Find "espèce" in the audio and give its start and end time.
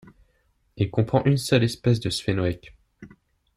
1.63-1.99